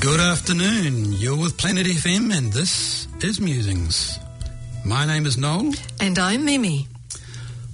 Good 0.00 0.18
afternoon. 0.18 1.12
You're 1.12 1.36
with 1.36 1.58
Planet 1.58 1.86
FM 1.86 2.34
and 2.34 2.50
this 2.54 3.06
is 3.22 3.38
Musings. 3.38 4.18
My 4.82 5.04
name 5.04 5.26
is 5.26 5.36
Noel. 5.36 5.74
And 6.00 6.18
I'm 6.18 6.46
Mimi. 6.46 6.88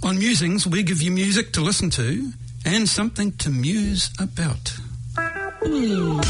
On 0.02 0.18
Musings, 0.18 0.66
we 0.66 0.82
give 0.82 1.00
you 1.00 1.12
music 1.12 1.52
to 1.52 1.60
listen 1.60 1.88
to 1.90 2.32
and 2.64 2.88
something 2.88 3.30
to 3.38 3.50
muse 3.50 4.10
about. 4.18 4.76
One 5.14 6.20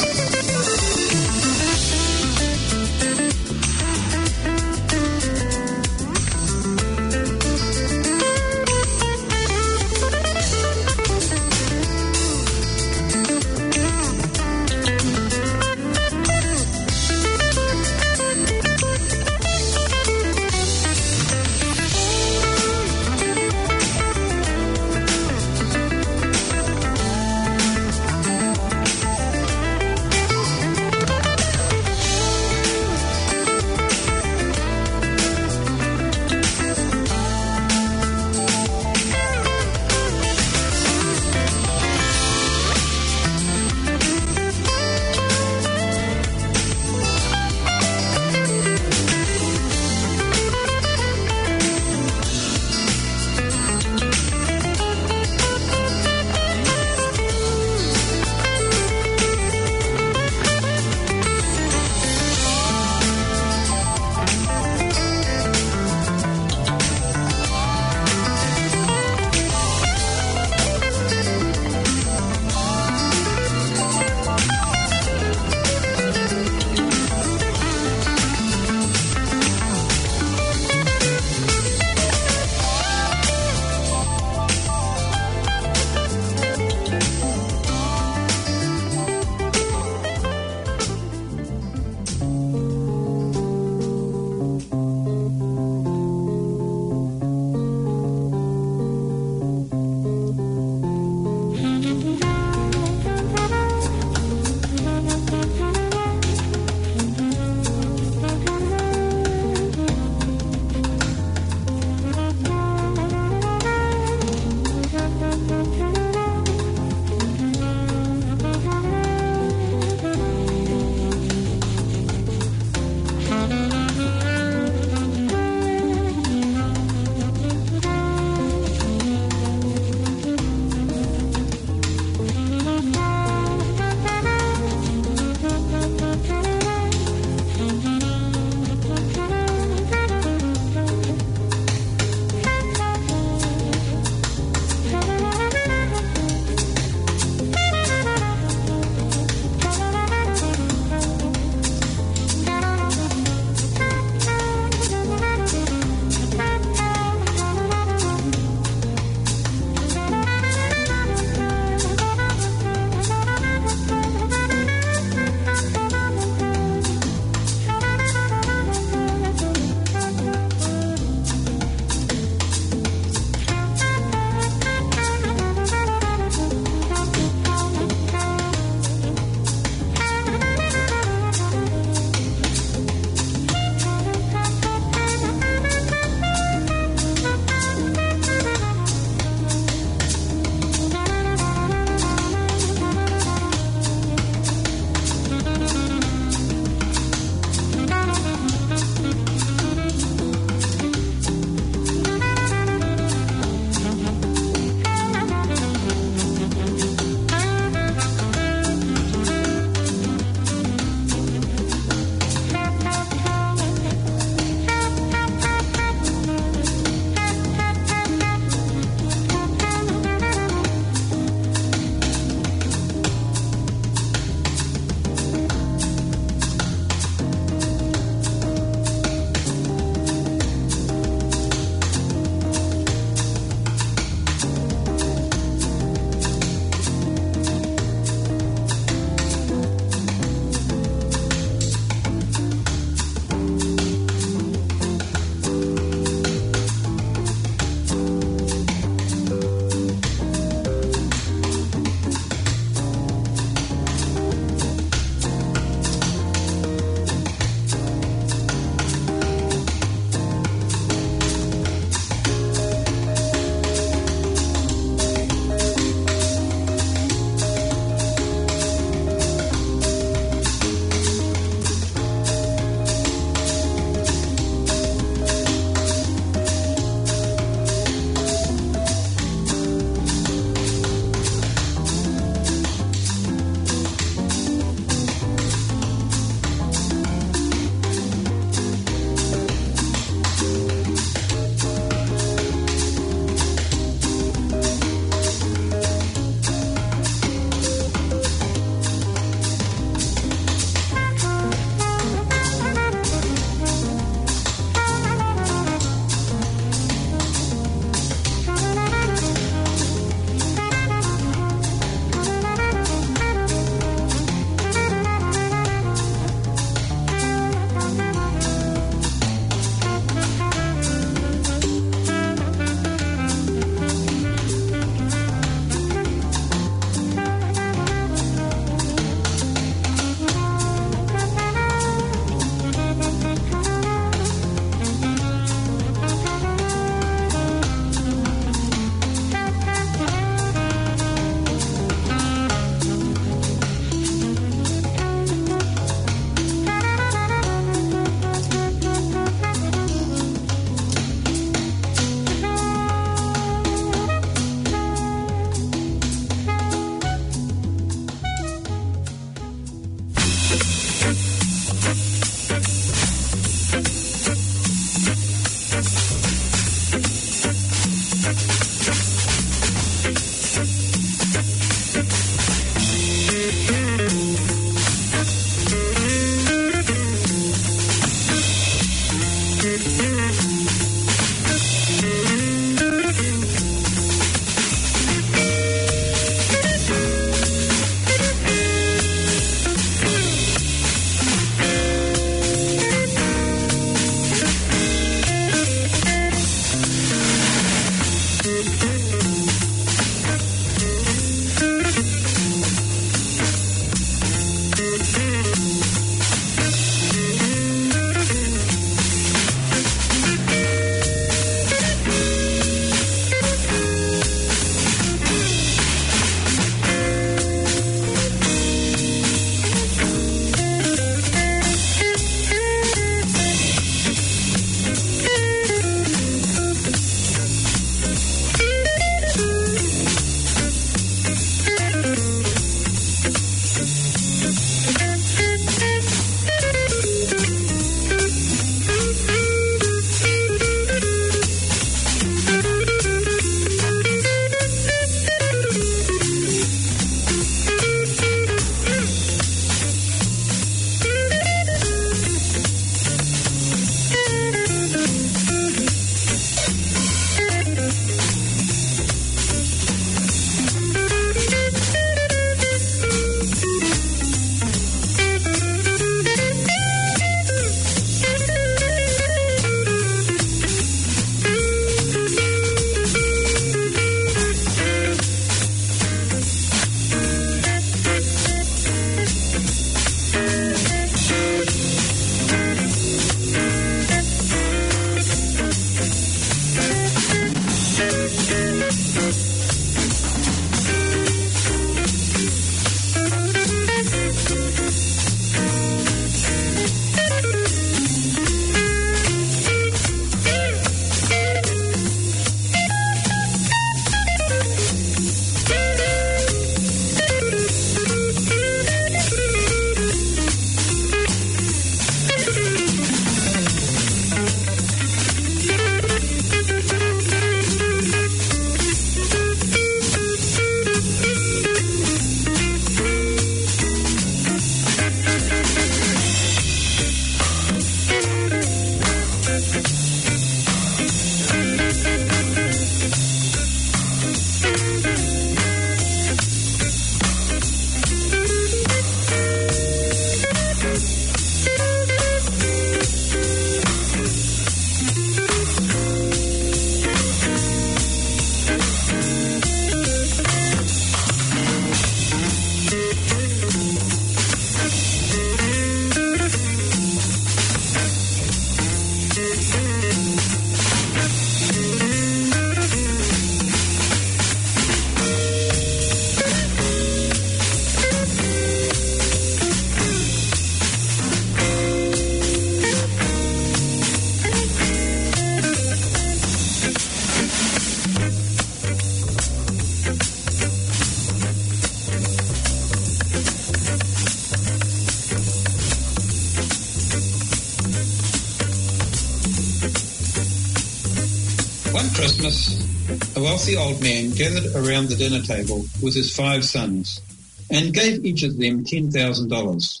wealthy 593.56 593.74
old 593.74 594.02
man 594.02 594.30
gathered 594.32 594.66
around 594.74 595.08
the 595.08 595.16
dinner 595.16 595.40
table 595.40 595.82
with 596.02 596.14
his 596.14 596.36
five 596.36 596.62
sons 596.62 597.22
and 597.70 597.94
gave 597.94 598.22
each 598.22 598.42
of 598.42 598.58
them 598.58 598.84
$10,000. 598.84 600.00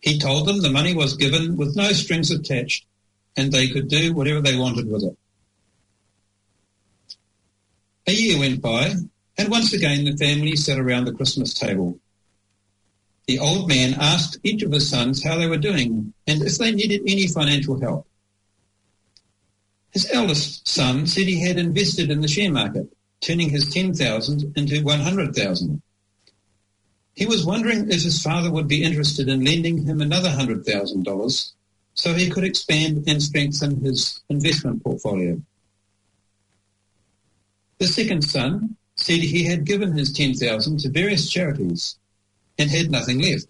He 0.00 0.20
told 0.20 0.46
them 0.46 0.62
the 0.62 0.70
money 0.70 0.94
was 0.94 1.16
given 1.16 1.56
with 1.56 1.74
no 1.74 1.90
strings 1.90 2.30
attached 2.30 2.86
and 3.36 3.50
they 3.50 3.66
could 3.66 3.88
do 3.88 4.14
whatever 4.14 4.40
they 4.40 4.56
wanted 4.56 4.88
with 4.88 5.02
it. 5.02 5.18
A 8.06 8.12
year 8.12 8.38
went 8.38 8.62
by 8.62 8.92
and 9.36 9.50
once 9.50 9.72
again 9.72 10.04
the 10.04 10.16
family 10.16 10.54
sat 10.54 10.78
around 10.78 11.06
the 11.06 11.14
Christmas 11.14 11.52
table. 11.52 11.98
The 13.26 13.40
old 13.40 13.68
man 13.68 13.94
asked 13.94 14.38
each 14.44 14.62
of 14.62 14.70
his 14.70 14.88
sons 14.88 15.24
how 15.24 15.36
they 15.36 15.48
were 15.48 15.56
doing 15.56 16.14
and 16.28 16.42
if 16.42 16.58
they 16.58 16.70
needed 16.70 17.00
any 17.08 17.26
financial 17.26 17.80
help. 17.80 18.06
His 19.94 20.08
eldest 20.12 20.66
son 20.66 21.06
said 21.06 21.28
he 21.28 21.40
had 21.40 21.56
invested 21.56 22.10
in 22.10 22.20
the 22.20 22.28
share 22.28 22.50
market, 22.50 22.92
turning 23.20 23.48
his 23.48 23.72
10,000 23.72 24.52
into 24.56 24.82
100,000. 24.82 25.82
He 27.14 27.26
was 27.26 27.46
wondering 27.46 27.90
if 27.90 28.02
his 28.02 28.20
father 28.20 28.50
would 28.50 28.66
be 28.66 28.82
interested 28.82 29.28
in 29.28 29.44
lending 29.44 29.86
him 29.86 30.00
another 30.00 30.30
$100,000 30.30 31.52
so 31.94 32.12
he 32.12 32.28
could 32.28 32.42
expand 32.42 33.04
and 33.06 33.22
strengthen 33.22 33.80
his 33.84 34.20
investment 34.28 34.82
portfolio. 34.82 35.40
The 37.78 37.86
second 37.86 38.22
son 38.22 38.76
said 38.96 39.20
he 39.20 39.44
had 39.44 39.64
given 39.64 39.92
his 39.92 40.12
10,000 40.12 40.80
to 40.80 40.90
various 40.90 41.30
charities 41.30 41.96
and 42.58 42.68
had 42.68 42.90
nothing 42.90 43.20
left. 43.20 43.46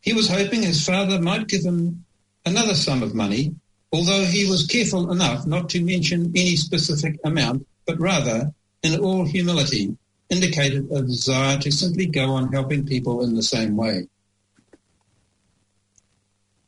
He 0.00 0.12
was 0.12 0.28
hoping 0.28 0.62
his 0.62 0.84
father 0.84 1.20
might 1.20 1.46
give 1.46 1.62
him 1.62 2.04
another 2.44 2.74
sum 2.74 3.02
of 3.04 3.14
money, 3.14 3.54
although 3.94 4.24
he 4.24 4.44
was 4.50 4.66
careful 4.66 5.12
enough 5.12 5.46
not 5.46 5.68
to 5.70 5.80
mention 5.80 6.32
any 6.34 6.56
specific 6.56 7.16
amount, 7.24 7.64
but 7.86 8.00
rather, 8.00 8.52
in 8.82 8.98
all 8.98 9.24
humility, 9.24 9.96
indicated 10.28 10.90
a 10.90 11.00
desire 11.02 11.58
to 11.58 11.70
simply 11.70 12.06
go 12.06 12.30
on 12.30 12.52
helping 12.52 12.84
people 12.84 13.22
in 13.22 13.34
the 13.34 13.42
same 13.42 13.76
way. 13.76 14.08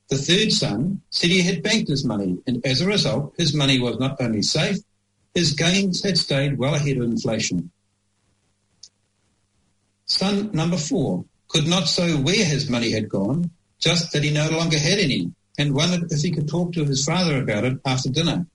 The 0.09 0.19
third 0.19 0.53
son 0.53 1.03
said 1.11 1.31
he 1.31 1.43
had 1.43 1.65
banked 1.65 1.89
his 1.89 2.05
money, 2.05 2.39
and 2.47 2.65
as 2.65 2.81
a 2.81 2.87
result, 2.87 3.35
his 3.37 3.53
money 3.53 3.81
was 3.81 3.99
not 3.99 4.21
only 4.21 4.43
safe, 4.43 4.79
his 5.35 5.53
gains 5.53 6.05
had 6.05 6.17
stayed 6.17 6.57
well 6.57 6.77
ahead 6.77 6.97
of 6.97 7.03
inflation. 7.03 7.73
Son 10.05 10.53
number 10.53 10.77
four 10.77 11.25
could 11.49 11.67
not 11.67 11.89
say 11.89 12.15
where 12.15 12.45
his 12.45 12.71
money 12.71 12.93
had 12.93 13.09
gone, 13.09 13.51
just 13.81 14.13
that 14.13 14.23
he 14.23 14.31
no 14.31 14.49
longer 14.49 14.79
had 14.79 15.01
any, 15.01 15.33
and 15.59 15.75
wondered 15.75 16.11
if 16.13 16.21
he 16.21 16.31
could 16.31 16.49
talk 16.49 16.73
to 16.73 16.85
his 16.85 17.05
father 17.05 17.41
about 17.43 17.65
it 17.65 17.79
after 17.85 18.11
dinner. 18.11 18.47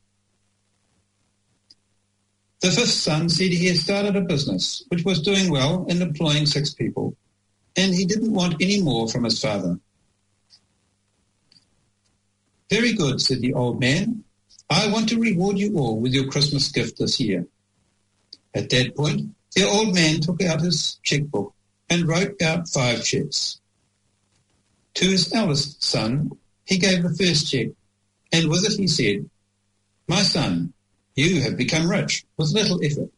The 2.61 2.69
fifth 2.69 2.89
son 2.89 3.27
said 3.27 3.47
he 3.47 3.67
had 3.67 3.77
started 3.77 4.15
a 4.15 4.21
business 4.21 4.83
which 4.89 5.03
was 5.03 5.21
doing 5.21 5.49
well 5.49 5.85
and 5.89 6.01
employing 6.01 6.45
six 6.45 6.73
people, 6.73 7.15
and 7.75 7.93
he 7.93 8.05
didn't 8.05 8.33
want 8.33 8.61
any 8.61 8.81
more 8.81 9.07
from 9.07 9.23
his 9.23 9.39
father. 9.39 9.79
Very 12.69 12.93
good, 12.93 13.19
said 13.19 13.41
the 13.41 13.53
old 13.53 13.79
man. 13.79 14.23
I 14.69 14.87
want 14.87 15.09
to 15.09 15.19
reward 15.19 15.57
you 15.57 15.77
all 15.77 15.99
with 15.99 16.13
your 16.13 16.27
Christmas 16.27 16.71
gift 16.71 16.99
this 16.99 17.19
year. 17.19 17.47
At 18.53 18.69
that 18.69 18.95
point, 18.95 19.31
the 19.55 19.67
old 19.67 19.93
man 19.93 20.21
took 20.21 20.41
out 20.43 20.61
his 20.61 20.99
checkbook 21.03 21.53
and 21.89 22.07
wrote 22.07 22.41
out 22.41 22.69
five 22.69 23.03
checks. 23.03 23.59
To 24.95 25.05
his 25.05 25.33
eldest 25.33 25.83
son, 25.83 26.31
he 26.65 26.77
gave 26.77 27.03
the 27.03 27.13
first 27.13 27.51
check, 27.51 27.67
and 28.31 28.49
with 28.49 28.65
it 28.65 28.79
he 28.79 28.87
said, 28.87 29.29
My 30.07 30.21
son, 30.21 30.73
you 31.15 31.41
have 31.41 31.57
become 31.57 31.89
rich 31.89 32.25
with 32.37 32.53
little 32.53 32.83
effort. 32.83 33.09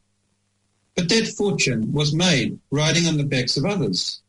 But 0.96 1.10
that 1.10 1.34
fortune 1.38 1.92
was 1.92 2.14
made 2.14 2.60
riding 2.72 3.08
on 3.08 3.18
the 3.18 3.24
backs 3.24 3.58
of 3.58 3.66
others. 3.66 4.22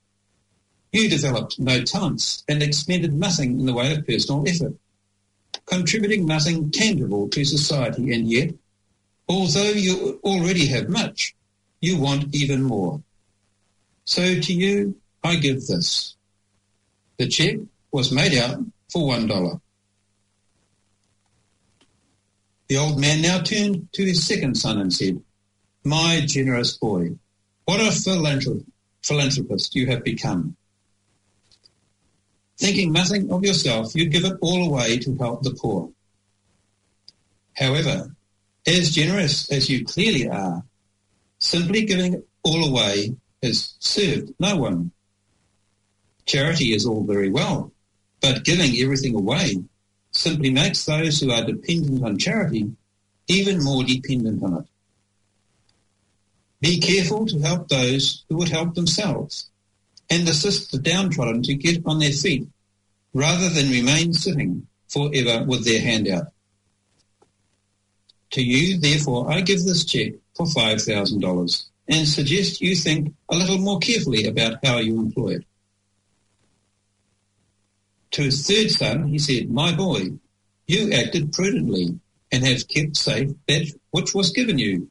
You 0.93 1.09
developed 1.11 1.59
no 1.59 1.83
talents 1.83 2.45
and 2.49 2.63
expended 2.63 3.13
nothing 3.13 3.59
in 3.59 3.67
the 3.67 3.75
way 3.75 3.93
of 3.93 4.07
personal 4.07 4.45
effort, 4.49 4.75
contributing 5.67 6.25
nothing 6.25 6.71
tangible 6.71 7.29
to 7.31 7.45
society, 7.45 8.13
and 8.13 8.31
yet, 8.31 8.55
although 9.29 9.71
you 9.71 10.21
already 10.23 10.67
have 10.67 10.89
much, 10.89 11.35
you 11.81 11.99
want 11.99 12.35
even 12.35 12.63
more. 12.63 13.03
So 14.05 14.41
to 14.41 14.53
you, 14.53 14.97
I 15.23 15.37
give 15.37 15.67
this. 15.67 16.15
The 17.19 17.29
check 17.29 17.57
was 17.91 18.13
made 18.13 18.37
out 18.39 18.59
for 18.95 19.09
one 19.09 19.27
dollar. 19.27 19.61
The 22.69 22.77
old 22.77 23.01
man 23.01 23.23
now 23.23 23.41
turned 23.41 23.93
to 23.93 24.05
his 24.05 24.25
second 24.25 24.55
son 24.55 24.79
and 24.79 24.93
said, 24.93 25.21
My 25.83 26.23
generous 26.25 26.77
boy, 26.77 27.17
what 27.65 27.81
a 27.81 27.91
philanthropist 27.91 29.75
you 29.75 29.89
have 29.89 30.05
become. 30.05 30.57
Thinking 32.57 32.93
nothing 32.93 33.33
of 33.33 33.45
yourself, 33.45 33.97
you 33.97 34.09
give 34.09 34.25
it 34.25 34.39
all 34.41 34.69
away 34.69 34.99
to 34.99 35.17
help 35.17 35.43
the 35.43 35.51
poor. 35.51 35.91
However, 37.57 38.15
as 38.65 38.93
generous 38.93 39.51
as 39.51 39.69
you 39.69 39.85
clearly 39.85 40.29
are, 40.29 40.63
simply 41.41 41.85
giving 41.85 42.15
it 42.15 42.29
all 42.45 42.65
away 42.65 43.17
has 43.43 43.75
served 43.81 44.33
no 44.39 44.57
one. 44.57 44.93
Charity 46.27 46.73
is 46.75 46.87
all 46.87 47.05
very 47.05 47.29
well, 47.29 47.74
but 48.25 48.43
giving 48.43 48.75
everything 48.83 49.15
away 49.15 49.55
simply 50.11 50.51
makes 50.51 50.87
those 50.87 51.21
who 51.21 51.31
are 51.31 51.45
dependent 51.45 52.03
on 52.03 52.17
charity 52.17 52.73
even 53.29 53.63
more 53.63 53.85
dependent 53.85 54.43
on 54.43 54.59
it. 54.61 54.65
Be 56.63 56.81
careful 56.81 57.27
to 57.27 57.39
help 57.41 57.69
those 57.69 58.25
who 58.29 58.37
would 58.37 58.49
help 58.49 58.75
themselves 58.75 59.51
and 60.09 60.27
assist 60.27 60.73
the 60.73 60.79
downtrodden 60.79 61.43
to 61.43 61.55
get 61.55 61.83
on 61.85 61.99
their 61.99 62.13
feet 62.13 62.49
rather 63.13 63.51
than 63.51 63.71
remain 63.71 64.15
sitting 64.15 64.67
forever 64.89 65.45
with 65.45 65.67
their 65.67 65.83
hand 65.83 66.09
out. 66.09 66.29
To 68.31 68.43
you, 68.43 68.79
therefore, 68.79 69.31
I 69.31 69.43
give 69.43 69.65
this 69.65 69.85
check 69.85 70.15
for 70.35 70.47
$5,000 70.47 71.65
and 71.89 72.09
suggest 72.09 72.63
you 72.63 72.75
think 72.75 73.15
a 73.29 73.37
little 73.37 73.59
more 73.59 73.81
carefully 73.81 74.27
about 74.27 74.65
how 74.65 74.79
you 74.79 74.99
employ 74.99 75.37
it. 75.37 75.45
To 78.15 78.23
his 78.23 78.47
third 78.47 78.71
son, 78.71 79.09
he 79.09 79.19
said, 79.19 79.51
My 79.51 79.75
boy, 79.75 80.11
you 80.69 80.93
acted 80.93 81.33
prudently 81.33 81.99
and 82.31 82.47
have 82.47 82.69
kept 82.69 82.97
safe 82.97 83.31
that 83.49 83.67
which 83.91 84.15
was 84.15 84.31
given 84.31 84.57
you. 84.57 84.89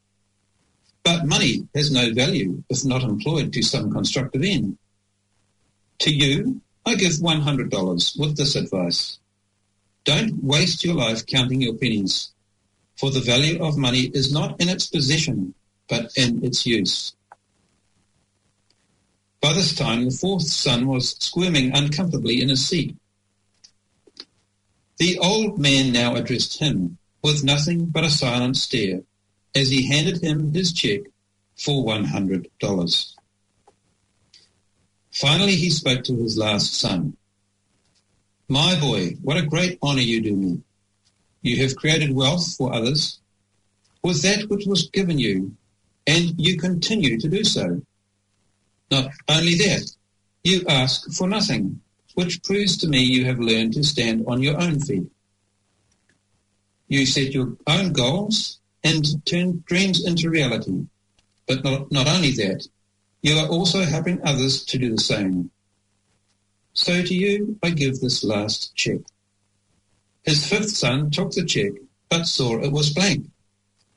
But 1.05 1.25
money 1.25 1.65
has 1.73 1.89
no 1.89 2.13
value 2.13 2.63
if 2.69 2.83
not 2.83 3.01
employed 3.01 3.53
to 3.53 3.61
some 3.63 3.93
constructive 3.93 4.43
end. 4.43 4.77
To 5.99 6.13
you, 6.13 6.59
I 6.85 6.95
give 6.95 7.13
$100 7.13 8.19
with 8.19 8.35
this 8.35 8.57
advice. 8.57 9.19
Don't 10.03 10.43
waste 10.43 10.83
your 10.83 10.95
life 10.95 11.25
counting 11.25 11.61
your 11.61 11.75
pennies, 11.75 12.33
for 12.97 13.09
the 13.09 13.21
value 13.21 13.63
of 13.63 13.77
money 13.77 14.11
is 14.13 14.33
not 14.33 14.59
in 14.59 14.67
its 14.67 14.87
possession, 14.87 15.53
but 15.87 16.11
in 16.17 16.43
its 16.43 16.65
use. 16.65 17.15
By 19.39 19.53
this 19.53 19.73
time, 19.73 20.03
the 20.03 20.11
fourth 20.11 20.43
son 20.43 20.87
was 20.87 21.15
squirming 21.23 21.73
uncomfortably 21.73 22.41
in 22.41 22.49
his 22.49 22.67
seat. 22.67 22.97
The 25.03 25.19
old 25.19 25.59
man 25.59 25.91
now 25.91 26.15
addressed 26.15 26.59
him 26.59 26.97
with 27.21 27.43
nothing 27.43 27.87
but 27.87 28.05
a 28.05 28.09
silent 28.09 28.55
stare 28.55 29.01
as 29.53 29.69
he 29.69 29.89
handed 29.89 30.23
him 30.23 30.53
his 30.53 30.71
check 30.71 31.01
for 31.57 31.83
$100. 31.83 33.13
Finally, 35.11 35.55
he 35.57 35.69
spoke 35.69 36.05
to 36.05 36.15
his 36.15 36.37
last 36.37 36.73
son. 36.75 37.17
My 38.47 38.79
boy, 38.79 39.17
what 39.21 39.35
a 39.35 39.45
great 39.45 39.77
honor 39.81 39.99
you 39.99 40.21
do 40.21 40.37
me. 40.37 40.61
You 41.41 41.61
have 41.63 41.75
created 41.75 42.15
wealth 42.15 42.55
for 42.55 42.73
others 42.73 43.19
with 44.03 44.21
that 44.21 44.49
which 44.49 44.65
was 44.65 44.89
given 44.89 45.19
you, 45.19 45.53
and 46.07 46.33
you 46.37 46.57
continue 46.57 47.19
to 47.19 47.27
do 47.27 47.43
so. 47.43 47.81
Not 48.89 49.11
only 49.27 49.55
that, 49.55 49.91
you 50.45 50.63
ask 50.69 51.11
for 51.11 51.27
nothing, 51.27 51.81
which 52.15 52.43
proves 52.43 52.77
to 52.77 52.87
me 52.87 53.03
you 53.03 53.25
have 53.25 53.39
learned 53.39 53.73
to 53.73 53.83
stand 53.83 54.25
on 54.27 54.41
your 54.41 54.59
own 54.61 54.79
feet. 54.79 55.09
You 56.87 57.05
set 57.05 57.33
your 57.33 57.57
own 57.65 57.93
goals 57.93 58.59
and 58.83 59.03
turn 59.25 59.63
dreams 59.65 60.05
into 60.05 60.29
reality. 60.29 60.85
But 61.47 61.63
not, 61.63 61.91
not 61.91 62.07
only 62.07 62.31
that, 62.31 62.67
you 63.21 63.37
are 63.37 63.47
also 63.47 63.83
helping 63.83 64.21
others 64.23 64.63
to 64.65 64.77
do 64.77 64.91
the 64.91 65.01
same. 65.01 65.49
So 66.73 67.01
to 67.01 67.13
you, 67.13 67.57
I 67.63 67.69
give 67.69 67.99
this 67.99 68.23
last 68.23 68.75
check. 68.75 68.99
His 70.23 70.47
fifth 70.47 70.69
son 70.69 71.11
took 71.11 71.31
the 71.31 71.45
check, 71.45 71.71
but 72.09 72.25
saw 72.25 72.61
it 72.61 72.71
was 72.71 72.93
blank, 72.93 73.27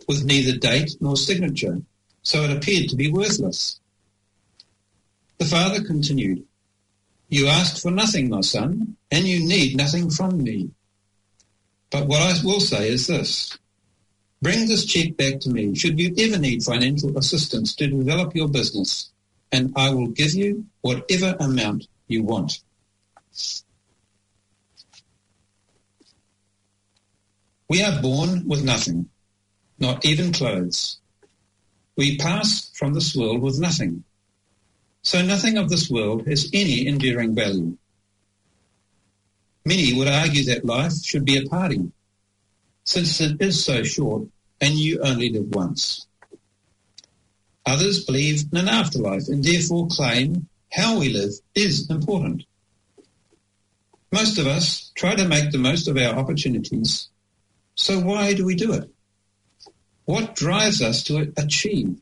with 0.08 0.24
neither 0.24 0.56
date 0.58 0.96
nor 1.00 1.16
signature, 1.16 1.82
so 2.22 2.42
it 2.42 2.50
appeared 2.50 2.88
to 2.90 2.96
be 2.96 3.10
worthless. 3.10 3.80
The 5.38 5.44
father 5.44 5.82
continued, 5.82 6.44
you 7.28 7.48
asked 7.48 7.82
for 7.82 7.90
nothing, 7.90 8.28
my 8.30 8.40
son, 8.40 8.96
and 9.10 9.24
you 9.26 9.46
need 9.46 9.76
nothing 9.76 10.10
from 10.10 10.42
me. 10.42 10.70
But 11.90 12.06
what 12.06 12.22
I 12.22 12.44
will 12.44 12.60
say 12.60 12.88
is 12.88 13.06
this. 13.06 13.56
Bring 14.42 14.68
this 14.68 14.84
check 14.84 15.16
back 15.16 15.40
to 15.40 15.50
me 15.50 15.74
should 15.74 15.98
you 15.98 16.14
ever 16.18 16.38
need 16.38 16.62
financial 16.62 17.16
assistance 17.16 17.74
to 17.76 17.86
develop 17.86 18.34
your 18.36 18.48
business, 18.48 19.10
and 19.50 19.72
I 19.76 19.90
will 19.90 20.08
give 20.08 20.34
you 20.34 20.66
whatever 20.82 21.36
amount 21.40 21.88
you 22.06 22.22
want. 22.22 22.60
We 27.68 27.82
are 27.82 28.00
born 28.00 28.46
with 28.46 28.62
nothing, 28.64 29.08
not 29.78 30.04
even 30.04 30.32
clothes. 30.32 30.98
We 31.96 32.16
pass 32.18 32.70
from 32.74 32.94
this 32.94 33.16
world 33.16 33.42
with 33.42 33.58
nothing. 33.58 34.04
So 35.06 35.22
nothing 35.22 35.56
of 35.56 35.68
this 35.68 35.88
world 35.88 36.26
has 36.26 36.50
any 36.52 36.84
enduring 36.84 37.36
value. 37.36 37.78
Many 39.64 39.94
would 39.94 40.08
argue 40.08 40.42
that 40.46 40.64
life 40.64 40.94
should 41.04 41.24
be 41.24 41.36
a 41.36 41.48
party, 41.48 41.92
since 42.82 43.20
it 43.20 43.40
is 43.40 43.64
so 43.64 43.84
short 43.84 44.24
and 44.60 44.74
you 44.74 45.00
only 45.02 45.30
live 45.30 45.54
once. 45.54 46.08
Others 47.64 48.04
believe 48.04 48.46
in 48.50 48.58
an 48.58 48.68
afterlife 48.68 49.28
and 49.28 49.44
therefore 49.44 49.86
claim 49.86 50.48
how 50.72 50.98
we 50.98 51.10
live 51.10 51.34
is 51.54 51.88
important. 51.88 52.42
Most 54.10 54.38
of 54.38 54.48
us 54.48 54.90
try 54.96 55.14
to 55.14 55.28
make 55.28 55.52
the 55.52 55.58
most 55.58 55.86
of 55.86 55.96
our 55.96 56.16
opportunities, 56.16 57.10
so 57.76 58.00
why 58.00 58.34
do 58.34 58.44
we 58.44 58.56
do 58.56 58.72
it? 58.72 58.90
What 60.04 60.34
drives 60.34 60.82
us 60.82 61.04
to 61.04 61.32
achieve 61.36 61.96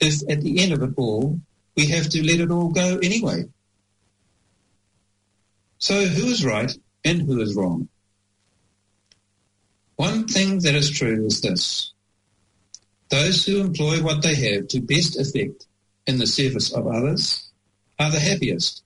if 0.00 0.22
at 0.30 0.40
the 0.40 0.62
end 0.62 0.72
of 0.72 0.82
it 0.82 0.94
all 0.96 1.38
we 1.76 1.86
have 1.86 2.08
to 2.10 2.22
let 2.24 2.40
it 2.40 2.50
all 2.50 2.70
go 2.70 2.98
anyway? 3.02 3.44
So 5.78 6.04
who 6.06 6.26
is 6.26 6.44
right 6.44 6.72
and 7.04 7.22
who 7.22 7.40
is 7.40 7.54
wrong. 7.54 7.88
One 9.96 10.26
thing 10.26 10.58
that 10.60 10.74
is 10.74 10.90
true 10.90 11.26
is 11.26 11.40
this. 11.40 11.92
Those 13.10 13.46
who 13.46 13.60
employ 13.60 14.02
what 14.02 14.22
they 14.22 14.34
have 14.34 14.68
to 14.68 14.80
best 14.80 15.18
effect 15.18 15.66
in 16.06 16.18
the 16.18 16.26
service 16.26 16.72
of 16.72 16.86
others 16.86 17.50
are 17.98 18.10
the 18.10 18.20
happiest, 18.20 18.82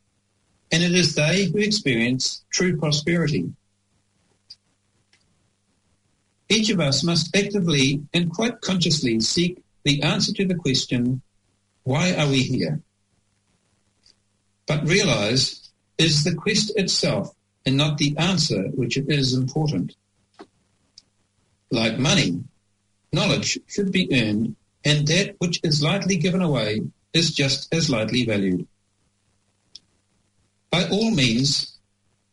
and 0.71 0.83
it 0.83 0.93
is 0.93 1.15
they 1.15 1.47
who 1.47 1.59
experience 1.59 2.45
true 2.51 2.77
prosperity. 2.77 3.53
Each 6.49 6.71
of 6.71 6.81
us 6.81 7.03
must 7.03 7.35
actively 7.35 8.03
and 8.13 8.31
quite 8.31 8.61
consciously 8.61 9.21
seek 9.21 9.63
the 9.85 10.03
answer 10.03 10.33
to 10.35 10.47
the 10.47 10.55
question, 10.55 11.23
why 11.85 12.15
are 12.15 12.29
we 12.29 12.43
here? 12.43 12.81
But 14.67 14.87
realize 14.87 15.71
is 15.99 16.25
the 16.25 16.35
quest 16.35 16.73
itself 16.77 17.35
and 17.67 17.77
not 17.77 17.99
the 17.99 18.17
answer 18.17 18.63
which 18.75 18.97
is 18.97 19.35
important. 19.35 19.95
Like 21.71 21.99
money, 21.99 22.43
knowledge 23.13 23.59
should 23.67 23.93
be 23.93 24.09
earned 24.13 24.57
and 24.85 25.07
that 25.09 25.37
which 25.39 25.61
is 25.63 25.83
lightly 25.83 26.17
given 26.17 26.43
away 26.43 26.81
is 27.13 27.35
just 27.35 27.73
as 27.75 27.91
lightly 27.91 28.25
valued. 28.25 28.67
By 30.71 30.89
all 30.89 31.11
means, 31.11 31.79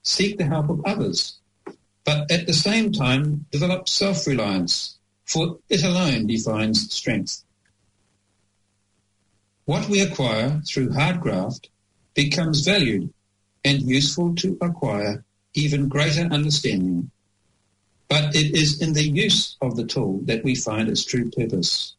seek 0.03 0.37
the 0.37 0.45
help 0.45 0.69
of 0.69 0.85
others, 0.85 1.39
but 2.05 2.31
at 2.31 2.47
the 2.47 2.53
same 2.53 2.91
time 2.91 3.45
develop 3.51 3.89
self-reliance, 3.89 4.97
for 5.25 5.59
it 5.69 5.83
alone 5.83 6.27
defines 6.27 6.93
strength. 6.93 7.43
What 9.67 9.89
we 9.89 9.99
acquire 9.99 10.61
through 10.65 10.93
hard 10.93 11.19
graft 11.19 11.69
becomes 12.13 12.61
valued 12.61 13.13
and 13.65 13.81
useful 13.81 14.33
to 14.35 14.57
acquire 14.61 15.25
even 15.55 15.89
greater 15.89 16.21
understanding. 16.21 17.11
But 18.07 18.33
it 18.33 18.55
is 18.55 18.81
in 18.81 18.93
the 18.93 19.05
use 19.05 19.57
of 19.59 19.75
the 19.75 19.83
tool 19.83 20.21
that 20.23 20.45
we 20.45 20.55
find 20.55 20.87
its 20.87 21.03
true 21.03 21.29
purpose. 21.29 21.95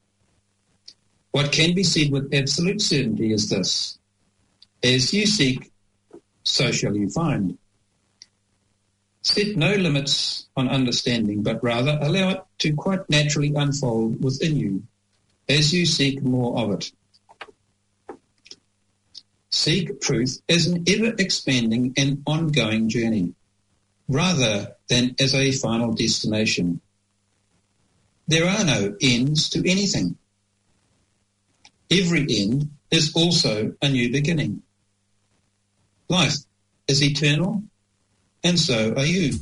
What 1.32 1.52
can 1.52 1.74
be 1.74 1.82
said 1.82 2.10
with 2.10 2.32
absolute 2.32 2.80
certainty 2.80 3.34
is 3.34 3.50
this. 3.50 3.98
As 4.82 5.12
you 5.12 5.26
seek, 5.26 5.70
so 6.44 6.72
shall 6.72 6.96
you 6.96 7.10
find. 7.10 7.58
Set 9.20 9.58
no 9.58 9.74
limits 9.74 10.46
on 10.56 10.70
understanding, 10.70 11.42
but 11.42 11.62
rather 11.62 11.98
allow 12.00 12.30
it 12.30 12.44
to 12.60 12.72
quite 12.72 13.10
naturally 13.10 13.52
unfold 13.54 14.24
within 14.24 14.56
you 14.56 14.84
as 15.50 15.74
you 15.74 15.84
seek 15.84 16.22
more 16.22 16.58
of 16.58 16.70
it. 16.72 16.92
Seek 19.50 20.00
truth 20.00 20.42
as 20.48 20.66
an 20.66 20.84
ever 20.86 21.14
expanding 21.18 21.94
and 21.96 22.22
ongoing 22.26 22.88
journey, 22.88 23.34
rather 24.06 24.76
than 24.88 25.14
as 25.18 25.34
a 25.34 25.52
final 25.52 25.92
destination. 25.94 26.80
There 28.26 28.46
are 28.46 28.64
no 28.64 28.94
ends 29.00 29.48
to 29.50 29.58
anything. 29.68 30.18
Every 31.90 32.26
end 32.28 32.70
is 32.90 33.14
also 33.14 33.74
a 33.80 33.88
new 33.88 34.12
beginning. 34.12 34.62
Life 36.08 36.36
is 36.86 37.02
eternal, 37.02 37.62
and 38.44 38.58
so 38.58 38.94
are 38.96 39.06
you. 39.06 39.38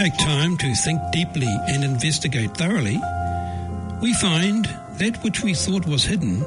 Take 0.00 0.16
time 0.16 0.56
to 0.56 0.74
think 0.76 0.98
deeply 1.12 1.54
and 1.68 1.84
investigate 1.84 2.56
thoroughly, 2.56 2.98
we 4.00 4.14
find 4.14 4.64
that 4.96 5.18
which 5.22 5.42
we 5.42 5.52
thought 5.52 5.84
was 5.84 6.02
hidden 6.02 6.40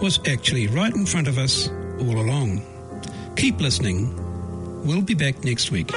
was 0.00 0.20
actually 0.28 0.68
right 0.68 0.94
in 0.94 1.04
front 1.04 1.26
of 1.26 1.36
us 1.36 1.68
all 1.98 2.20
along. 2.20 2.62
Keep 3.34 3.60
listening. 3.60 4.14
We'll 4.86 5.02
be 5.02 5.14
back 5.14 5.42
next 5.42 5.72
week. 5.72 5.90